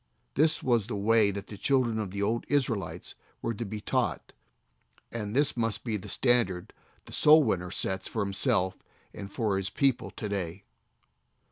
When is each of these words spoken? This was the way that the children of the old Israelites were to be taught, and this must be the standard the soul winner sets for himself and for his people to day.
This 0.33 0.63
was 0.63 0.87
the 0.87 0.95
way 0.95 1.29
that 1.29 1.45
the 1.45 1.59
children 1.59 1.99
of 1.99 2.09
the 2.09 2.23
old 2.23 2.43
Israelites 2.47 3.13
were 3.39 3.53
to 3.53 3.63
be 3.63 3.79
taught, 3.79 4.33
and 5.11 5.35
this 5.35 5.55
must 5.55 5.83
be 5.83 5.95
the 5.95 6.09
standard 6.09 6.73
the 7.05 7.13
soul 7.13 7.43
winner 7.43 7.69
sets 7.69 8.07
for 8.07 8.23
himself 8.25 8.73
and 9.13 9.31
for 9.31 9.57
his 9.57 9.69
people 9.69 10.09
to 10.09 10.27
day. 10.27 10.63